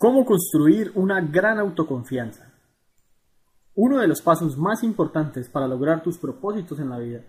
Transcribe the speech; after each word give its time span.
¿Cómo 0.00 0.24
construir 0.24 0.92
una 0.94 1.20
gran 1.20 1.58
autoconfianza? 1.58 2.54
Uno 3.74 3.98
de 3.98 4.06
los 4.06 4.22
pasos 4.22 4.56
más 4.56 4.84
importantes 4.84 5.48
para 5.48 5.66
lograr 5.66 6.04
tus 6.04 6.18
propósitos 6.18 6.78
en 6.78 6.90
la 6.90 6.98
vida 6.98 7.24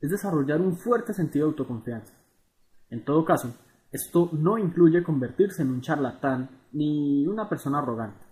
es 0.00 0.10
desarrollar 0.10 0.60
un 0.60 0.76
fuerte 0.76 1.12
sentido 1.12 1.46
de 1.46 1.50
autoconfianza. 1.50 2.14
En 2.88 3.04
todo 3.04 3.24
caso, 3.24 3.52
esto 3.90 4.28
no 4.30 4.58
incluye 4.58 5.02
convertirse 5.02 5.62
en 5.62 5.72
un 5.72 5.80
charlatán 5.80 6.68
ni 6.70 7.26
una 7.26 7.48
persona 7.48 7.78
arrogante. 7.80 8.24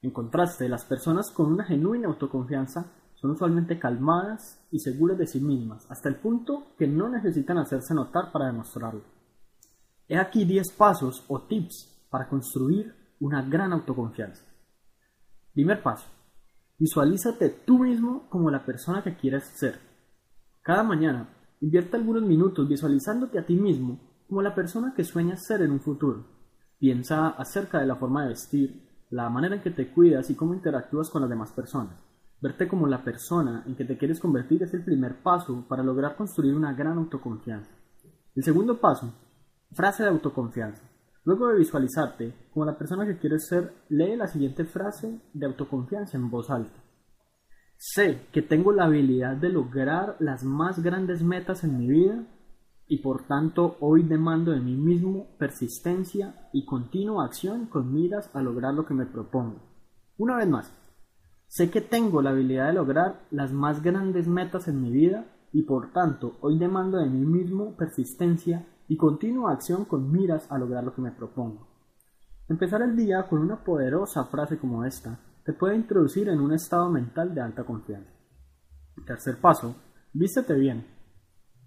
En 0.00 0.12
contraste, 0.12 0.66
las 0.66 0.86
personas 0.86 1.30
con 1.30 1.52
una 1.52 1.64
genuina 1.64 2.08
autoconfianza 2.08 2.90
son 3.16 3.32
usualmente 3.32 3.78
calmadas 3.78 4.66
y 4.70 4.78
seguras 4.78 5.18
de 5.18 5.26
sí 5.26 5.40
mismas, 5.40 5.86
hasta 5.90 6.08
el 6.08 6.16
punto 6.16 6.68
que 6.78 6.86
no 6.86 7.10
necesitan 7.10 7.58
hacerse 7.58 7.92
notar 7.92 8.32
para 8.32 8.46
demostrarlo. 8.46 9.04
He 10.08 10.16
aquí 10.16 10.46
10 10.46 10.72
pasos 10.72 11.22
o 11.28 11.42
tips 11.42 12.06
para 12.08 12.30
construir 12.30 13.05
una 13.20 13.42
gran 13.42 13.72
autoconfianza. 13.72 14.44
Primer 15.52 15.82
paso. 15.82 16.06
Visualízate 16.78 17.48
tú 17.48 17.78
mismo 17.78 18.28
como 18.28 18.50
la 18.50 18.64
persona 18.64 19.02
que 19.02 19.16
quieres 19.16 19.44
ser. 19.44 19.78
Cada 20.62 20.82
mañana, 20.82 21.28
invierte 21.60 21.96
algunos 21.96 22.22
minutos 22.22 22.68
visualizándote 22.68 23.38
a 23.38 23.46
ti 23.46 23.56
mismo 23.56 23.98
como 24.28 24.42
la 24.42 24.54
persona 24.54 24.92
que 24.94 25.04
sueñas 25.04 25.46
ser 25.46 25.62
en 25.62 25.70
un 25.70 25.80
futuro. 25.80 26.24
Piensa 26.78 27.28
acerca 27.28 27.80
de 27.80 27.86
la 27.86 27.96
forma 27.96 28.22
de 28.22 28.28
vestir, 28.30 28.86
la 29.10 29.30
manera 29.30 29.56
en 29.56 29.62
que 29.62 29.70
te 29.70 29.90
cuidas 29.90 30.28
y 30.28 30.34
cómo 30.34 30.52
interactúas 30.52 31.08
con 31.08 31.22
las 31.22 31.30
demás 31.30 31.52
personas. 31.52 32.04
Verte 32.40 32.68
como 32.68 32.86
la 32.86 33.02
persona 33.02 33.64
en 33.66 33.76
que 33.76 33.84
te 33.84 33.96
quieres 33.96 34.20
convertir 34.20 34.62
es 34.62 34.74
el 34.74 34.84
primer 34.84 35.22
paso 35.22 35.64
para 35.68 35.82
lograr 35.82 36.16
construir 36.16 36.54
una 36.54 36.74
gran 36.74 36.98
autoconfianza. 36.98 37.70
El 38.34 38.44
segundo 38.44 38.78
paso, 38.78 39.14
frase 39.72 40.02
de 40.02 40.10
autoconfianza. 40.10 40.82
Luego 41.26 41.48
de 41.48 41.58
visualizarte 41.58 42.32
como 42.52 42.66
la 42.66 42.78
persona 42.78 43.04
que 43.04 43.18
quieres 43.18 43.48
ser, 43.48 43.72
lee 43.88 44.14
la 44.14 44.28
siguiente 44.28 44.64
frase 44.64 45.20
de 45.34 45.46
autoconfianza 45.46 46.16
en 46.16 46.30
voz 46.30 46.50
alta. 46.50 46.80
Sé 47.76 48.28
que 48.32 48.42
tengo 48.42 48.70
la 48.70 48.84
habilidad 48.84 49.36
de 49.36 49.48
lograr 49.48 50.14
las 50.20 50.44
más 50.44 50.80
grandes 50.84 51.24
metas 51.24 51.64
en 51.64 51.78
mi 51.78 51.88
vida 51.88 52.24
y 52.86 52.98
por 52.98 53.26
tanto 53.26 53.76
hoy 53.80 54.04
demando 54.04 54.52
de 54.52 54.60
mí 54.60 54.76
mismo 54.76 55.36
persistencia 55.36 56.48
y 56.52 56.64
continua 56.64 57.24
acción 57.24 57.66
con 57.66 57.92
miras 57.92 58.30
a 58.32 58.40
lograr 58.40 58.72
lo 58.72 58.86
que 58.86 58.94
me 58.94 59.06
propongo. 59.06 59.60
Una 60.18 60.36
vez 60.36 60.48
más, 60.48 60.72
sé 61.48 61.72
que 61.72 61.80
tengo 61.80 62.22
la 62.22 62.30
habilidad 62.30 62.68
de 62.68 62.74
lograr 62.74 63.26
las 63.32 63.52
más 63.52 63.82
grandes 63.82 64.28
metas 64.28 64.68
en 64.68 64.80
mi 64.80 64.92
vida 64.92 65.26
y 65.52 65.62
por 65.62 65.92
tanto 65.92 66.36
hoy 66.40 66.56
demando 66.56 66.98
de 66.98 67.10
mí 67.10 67.26
mismo 67.26 67.76
persistencia 67.76 68.64
y 68.88 68.96
continua 68.96 69.52
acción 69.52 69.84
con 69.84 70.10
miras 70.10 70.50
a 70.50 70.58
lograr 70.58 70.84
lo 70.84 70.94
que 70.94 71.02
me 71.02 71.12
propongo. 71.12 71.66
Empezar 72.48 72.82
el 72.82 72.96
día 72.96 73.26
con 73.28 73.40
una 73.40 73.64
poderosa 73.64 74.24
frase 74.24 74.58
como 74.58 74.84
esta 74.84 75.18
te 75.44 75.52
puede 75.52 75.76
introducir 75.76 76.28
en 76.28 76.40
un 76.40 76.52
estado 76.52 76.90
mental 76.90 77.34
de 77.34 77.40
alta 77.40 77.64
confianza. 77.64 78.10
Tercer 79.04 79.40
paso, 79.40 79.76
vístete 80.12 80.54
bien. 80.54 80.86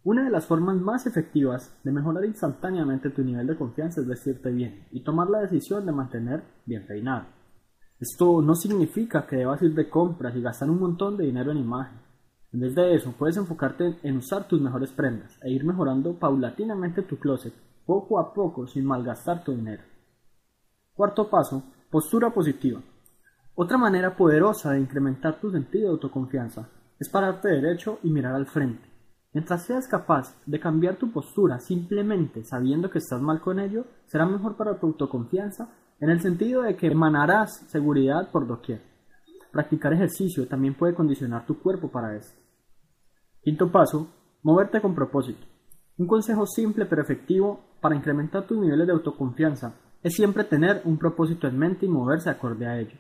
Una 0.04 0.24
de 0.24 0.30
las 0.30 0.46
formas 0.46 0.78
más 0.78 1.06
efectivas 1.06 1.78
de 1.84 1.92
mejorar 1.92 2.24
instantáneamente 2.26 3.10
tu 3.10 3.24
nivel 3.24 3.48
de 3.48 3.58
confianza 3.58 4.02
es 4.02 4.08
vestirte 4.08 4.50
bien 4.52 4.88
y 4.92 5.04
tomar 5.04 5.30
la 5.30 5.40
decisión 5.40 5.86
de 5.86 5.92
mantener 5.92 6.44
bien 6.66 6.88
peinado. 6.88 7.28
Esto 8.00 8.42
no 8.42 8.56
significa 8.56 9.28
que 9.28 9.36
debas 9.36 9.62
ir 9.62 9.76
de 9.76 9.90
compras 9.90 10.34
y 10.36 10.42
gastar 10.42 10.70
un 10.70 10.80
montón 10.80 11.18
de 11.18 11.26
dinero 11.26 11.52
en 11.52 11.58
imagen. 11.58 12.00
En 12.52 12.62
vez 12.62 12.74
de 12.74 12.96
eso, 12.96 13.14
puedes 13.18 13.38
enfocarte 13.38 13.98
en 14.02 14.18
usar 14.18 14.48
tus 14.48 14.60
mejores 14.60 14.92
prendas 14.92 15.38
e 15.44 15.52
ir 15.52 15.64
mejorando 15.64 16.18
paulatinamente 16.18 17.04
tu 17.04 17.18
closet, 17.18 17.54
poco 17.86 18.20
a 18.20 18.34
poco, 18.34 18.66
sin 18.66 18.86
malgastar 18.86 19.44
tu 19.44 19.52
dinero. 19.52 19.84
Cuarto 20.96 21.30
paso, 21.30 21.64
postura 21.92 22.32
positiva. 22.32 22.82
Otra 23.54 23.78
manera 23.78 24.16
poderosa 24.16 24.72
de 24.72 24.80
incrementar 24.80 25.40
tu 25.40 25.52
sentido 25.52 25.86
de 25.86 25.92
autoconfianza 25.92 26.70
es 27.00 27.08
pararte 27.08 27.50
derecho 27.50 28.00
y 28.04 28.10
mirar 28.10 28.34
al 28.34 28.48
frente. 28.48 28.90
Mientras 29.32 29.64
seas 29.66 29.88
capaz 29.88 30.36
de 30.48 30.60
cambiar 30.60 30.96
tu 30.96 31.12
postura 31.12 31.60
simplemente 31.60 32.44
sabiendo 32.44 32.90
que 32.90 32.98
estás 32.98 33.22
mal 33.22 33.42
con 33.42 33.60
ello, 33.60 33.86
será 34.08 34.26
mejor 34.26 34.58
para 34.58 34.80
tu 34.80 34.88
autoconfianza 34.88 35.70
en 36.00 36.10
el 36.10 36.20
sentido 36.20 36.64
de 36.64 36.76
que 36.76 36.88
emanarás 36.88 37.60
seguridad 37.70 38.32
por 38.32 38.48
doquier. 38.48 38.89
Practicar 39.52 39.94
ejercicio 39.94 40.48
también 40.48 40.76
puede 40.76 40.94
condicionar 40.94 41.46
tu 41.46 41.60
cuerpo 41.60 41.90
para 41.90 42.16
esto. 42.16 42.40
Quinto 43.42 43.72
paso, 43.72 44.08
moverte 44.44 44.82
con 44.82 44.94
propósito. 44.94 45.46
Un 45.98 46.08
consejo 46.08 46.46
simple 46.46 46.86
pero 46.86 47.02
efectivo 47.02 47.60
para 47.82 47.96
incrementar 47.96 48.46
tus 48.46 48.58
niveles 48.58 48.88
de 48.88 48.94
autoconfianza 48.94 49.74
es 50.02 50.14
siempre 50.14 50.44
tener 50.44 50.82
un 50.86 50.98
propósito 50.98 51.48
en 51.48 51.58
mente 51.58 51.86
y 51.86 51.90
moverse 51.90 52.30
acorde 52.30 52.68
a 52.68 52.80
ello. 52.80 52.98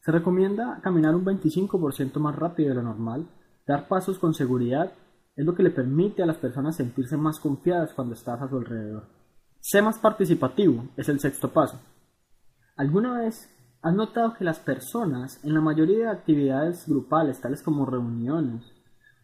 Se 0.00 0.10
recomienda 0.10 0.80
caminar 0.82 1.14
un 1.14 1.24
25% 1.24 2.18
más 2.18 2.34
rápido 2.34 2.70
de 2.70 2.76
lo 2.76 2.82
normal, 2.82 3.28
dar 3.66 3.86
pasos 3.86 4.18
con 4.18 4.34
seguridad 4.34 4.92
es 5.36 5.44
lo 5.44 5.54
que 5.54 5.62
le 5.62 5.70
permite 5.70 6.22
a 6.22 6.26
las 6.26 6.38
personas 6.38 6.76
sentirse 6.76 7.16
más 7.16 7.38
confiadas 7.38 7.92
cuando 7.94 8.14
estás 8.14 8.40
a 8.40 8.48
su 8.48 8.56
alrededor. 8.56 9.06
Sé 9.60 9.82
más 9.82 9.98
participativo 9.98 10.86
es 10.96 11.08
el 11.08 11.20
sexto 11.20 11.52
paso. 11.52 11.80
¿Alguna 12.76 13.18
vez 13.18 13.48
¿Has 13.82 13.94
notado 13.94 14.34
que 14.34 14.44
las 14.44 14.58
personas, 14.58 15.42
en 15.42 15.54
la 15.54 15.62
mayoría 15.62 15.98
de 15.98 16.10
actividades 16.10 16.86
grupales, 16.86 17.40
tales 17.40 17.62
como 17.62 17.86
reuniones, 17.86 18.62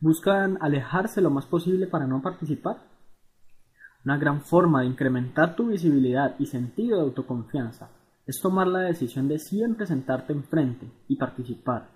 buscan 0.01 0.57
alejarse 0.63 1.21
lo 1.21 1.29
más 1.29 1.45
posible 1.45 1.87
para 1.87 2.07
no 2.07 2.23
participar? 2.23 2.79
Una 4.03 4.17
gran 4.17 4.41
forma 4.41 4.81
de 4.81 4.87
incrementar 4.87 5.57
tu 5.57 5.67
visibilidad 5.67 6.37
y 6.39 6.47
sentido 6.47 6.97
de 6.97 7.03
autoconfianza 7.03 7.91
es 8.25 8.41
tomar 8.41 8.67
la 8.67 8.79
decisión 8.79 9.29
de 9.29 9.39
siempre 9.39 9.85
sentarte 9.85 10.33
enfrente 10.33 10.91
y 11.07 11.17
participar. 11.17 11.91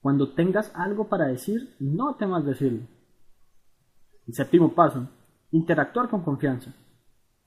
Cuando 0.00 0.34
tengas 0.34 0.70
algo 0.76 1.08
para 1.08 1.26
decir, 1.26 1.74
no 1.80 2.14
temas 2.14 2.44
decirlo. 2.44 2.86
El 4.24 4.34
séptimo 4.34 4.72
paso, 4.72 5.08
interactuar 5.50 6.08
con 6.08 6.22
confianza. 6.22 6.72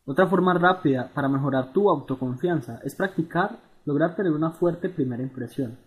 Otra 0.04 0.28
forma 0.28 0.54
rápida 0.56 1.10
para 1.14 1.30
mejorar 1.30 1.72
tu 1.72 1.90
autoconfianza 1.90 2.82
es 2.84 2.96
practicar 2.96 3.71
lograr 3.86 4.16
tener 4.16 4.32
una 4.32 4.52
fuerte 4.52 4.90
primera 4.90 5.24
impresión. 5.24 5.78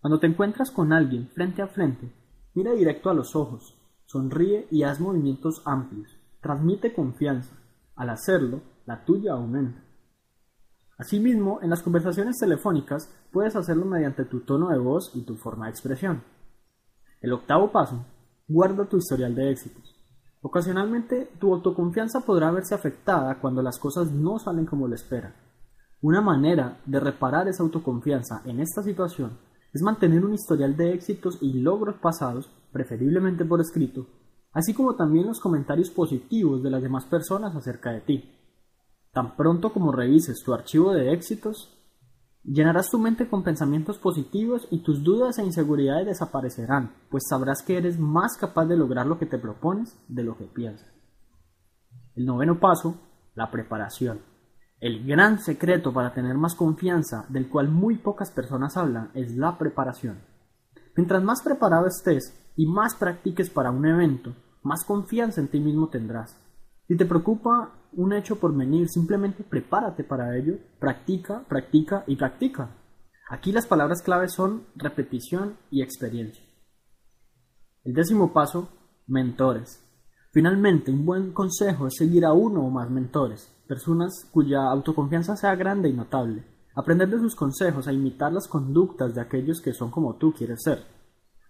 Cuando 0.00 0.18
te 0.18 0.26
encuentras 0.26 0.70
con 0.70 0.92
alguien 0.92 1.28
frente 1.28 1.62
a 1.62 1.66
frente, 1.66 2.12
mira 2.54 2.72
directo 2.72 3.10
a 3.10 3.14
los 3.14 3.34
ojos, 3.34 3.76
sonríe 4.06 4.66
y 4.70 4.82
haz 4.82 5.00
movimientos 5.00 5.62
amplios. 5.64 6.16
Transmite 6.40 6.94
confianza. 6.94 7.56
Al 7.96 8.10
hacerlo, 8.10 8.60
la 8.86 9.04
tuya 9.04 9.32
aumenta. 9.32 9.82
Asimismo, 10.98 11.60
en 11.62 11.70
las 11.70 11.82
conversaciones 11.82 12.38
telefónicas 12.38 13.12
puedes 13.32 13.54
hacerlo 13.54 13.84
mediante 13.84 14.24
tu 14.24 14.40
tono 14.40 14.68
de 14.70 14.78
voz 14.78 15.12
y 15.14 15.22
tu 15.22 15.36
forma 15.36 15.66
de 15.66 15.72
expresión. 15.72 16.22
El 17.20 17.32
octavo 17.32 17.70
paso, 17.70 18.04
guarda 18.46 18.88
tu 18.88 18.96
historial 18.96 19.34
de 19.34 19.50
éxitos. 19.50 19.94
Ocasionalmente, 20.40 21.30
tu 21.38 21.52
autoconfianza 21.52 22.20
podrá 22.20 22.50
verse 22.50 22.74
afectada 22.74 23.40
cuando 23.40 23.62
las 23.62 23.78
cosas 23.78 24.10
no 24.12 24.38
salen 24.38 24.66
como 24.66 24.86
lo 24.88 24.94
esperan. 24.94 25.34
Una 26.00 26.20
manera 26.20 26.80
de 26.86 27.00
reparar 27.00 27.48
esa 27.48 27.64
autoconfianza 27.64 28.42
en 28.44 28.60
esta 28.60 28.84
situación 28.84 29.38
es 29.72 29.82
mantener 29.82 30.24
un 30.24 30.32
historial 30.32 30.76
de 30.76 30.92
éxitos 30.92 31.38
y 31.40 31.54
logros 31.54 31.96
pasados, 31.96 32.48
preferiblemente 32.72 33.44
por 33.44 33.60
escrito, 33.60 34.06
así 34.52 34.74
como 34.74 34.94
también 34.94 35.26
los 35.26 35.40
comentarios 35.40 35.90
positivos 35.90 36.62
de 36.62 36.70
las 36.70 36.82
demás 36.82 37.04
personas 37.06 37.56
acerca 37.56 37.90
de 37.90 38.00
ti. 38.00 38.32
Tan 39.12 39.36
pronto 39.36 39.72
como 39.72 39.90
revises 39.90 40.40
tu 40.44 40.54
archivo 40.54 40.92
de 40.92 41.12
éxitos, 41.12 41.76
llenarás 42.44 42.90
tu 42.90 42.98
mente 42.98 43.28
con 43.28 43.42
pensamientos 43.42 43.98
positivos 43.98 44.68
y 44.70 44.84
tus 44.84 45.02
dudas 45.02 45.38
e 45.38 45.44
inseguridades 45.44 46.06
desaparecerán, 46.06 46.94
pues 47.10 47.24
sabrás 47.28 47.62
que 47.62 47.76
eres 47.76 47.98
más 47.98 48.36
capaz 48.36 48.66
de 48.66 48.76
lograr 48.76 49.06
lo 49.06 49.18
que 49.18 49.26
te 49.26 49.38
propones 49.38 49.98
de 50.06 50.22
lo 50.22 50.36
que 50.38 50.44
piensas. 50.44 50.88
El 52.14 52.24
noveno 52.24 52.60
paso, 52.60 53.00
la 53.34 53.50
preparación. 53.50 54.27
El 54.80 55.04
gran 55.04 55.40
secreto 55.40 55.92
para 55.92 56.14
tener 56.14 56.36
más 56.36 56.54
confianza, 56.54 57.26
del 57.28 57.48
cual 57.48 57.68
muy 57.68 57.96
pocas 57.96 58.30
personas 58.30 58.76
hablan, 58.76 59.10
es 59.14 59.36
la 59.36 59.58
preparación. 59.58 60.20
Mientras 60.96 61.22
más 61.22 61.42
preparado 61.42 61.86
estés 61.86 62.32
y 62.54 62.66
más 62.66 62.94
practiques 62.94 63.50
para 63.50 63.72
un 63.72 63.86
evento, 63.86 64.34
más 64.62 64.84
confianza 64.84 65.40
en 65.40 65.48
ti 65.48 65.58
mismo 65.58 65.88
tendrás. 65.88 66.36
Si 66.86 66.96
te 66.96 67.06
preocupa 67.06 67.74
un 67.92 68.12
hecho 68.12 68.38
por 68.38 68.56
venir, 68.56 68.88
simplemente 68.88 69.42
prepárate 69.42 70.04
para 70.04 70.36
ello, 70.36 70.58
practica, 70.78 71.44
practica 71.48 72.04
y 72.06 72.14
practica. 72.14 72.76
Aquí 73.30 73.50
las 73.50 73.66
palabras 73.66 74.00
claves 74.00 74.32
son 74.32 74.68
repetición 74.76 75.56
y 75.70 75.82
experiencia. 75.82 76.44
El 77.82 77.94
décimo 77.94 78.32
paso, 78.32 78.68
mentores. 79.06 79.87
Finalmente, 80.38 80.92
un 80.92 81.04
buen 81.04 81.32
consejo 81.32 81.88
es 81.88 81.96
seguir 81.96 82.24
a 82.24 82.32
uno 82.32 82.60
o 82.60 82.70
más 82.70 82.88
mentores 82.88 83.52
personas 83.66 84.24
cuya 84.30 84.70
autoconfianza 84.70 85.34
sea 85.34 85.56
grande 85.56 85.88
y 85.88 85.92
notable, 85.92 86.44
aprender 86.76 87.10
de 87.10 87.18
sus 87.18 87.34
consejos 87.34 87.88
a 87.88 87.92
imitar 87.92 88.32
las 88.32 88.46
conductas 88.46 89.16
de 89.16 89.20
aquellos 89.20 89.60
que 89.60 89.72
son 89.72 89.90
como 89.90 90.14
tú 90.14 90.32
quieres 90.32 90.62
ser. 90.62 90.84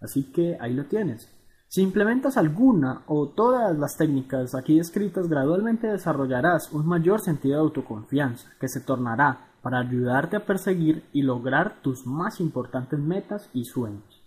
Así 0.00 0.32
que 0.32 0.56
ahí 0.58 0.72
lo 0.72 0.86
tienes. 0.86 1.30
Si 1.68 1.82
implementas 1.82 2.38
alguna 2.38 3.02
o 3.08 3.28
todas 3.28 3.78
las 3.78 3.98
técnicas 3.98 4.54
aquí 4.54 4.78
descritas, 4.78 5.28
gradualmente 5.28 5.88
desarrollarás 5.88 6.72
un 6.72 6.86
mayor 6.86 7.20
sentido 7.20 7.56
de 7.56 7.64
autoconfianza, 7.64 8.48
que 8.58 8.68
se 8.68 8.80
tornará 8.80 9.50
para 9.60 9.80
ayudarte 9.80 10.36
a 10.36 10.46
perseguir 10.46 11.04
y 11.12 11.20
lograr 11.20 11.82
tus 11.82 12.06
más 12.06 12.40
importantes 12.40 12.98
metas 12.98 13.50
y 13.52 13.66
sueños. 13.66 14.17